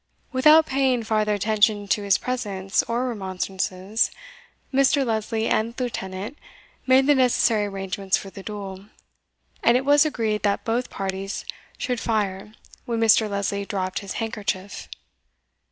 Without 0.31 0.65
paying 0.65 1.03
farther 1.03 1.35
attention 1.35 1.87
to 1.89 2.01
his 2.01 2.17
presence 2.17 2.81
or 2.87 3.07
remonstrances, 3.09 4.09
Mr. 4.73 5.05
Lesley 5.05 5.47
and 5.47 5.75
the 5.75 5.83
Lieutenant 5.83 6.39
made 6.87 7.05
the 7.05 7.13
necessary 7.13 7.65
arrangements 7.67 8.17
for 8.17 8.31
the 8.31 8.41
duel, 8.41 8.85
and 9.63 9.77
it 9.77 9.85
was 9.85 10.03
agreed 10.03 10.41
that 10.41 10.65
both 10.65 10.89
parties 10.89 11.45
should 11.77 11.99
fire 11.99 12.53
when 12.85 12.99
Mr. 12.99 13.29
Lesley 13.29 13.63
dropped 13.63 13.99
his 13.99 14.13
handkerchief. 14.13 14.87